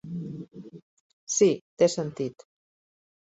[1.35, 1.49] Sí,
[1.81, 2.47] té sentit.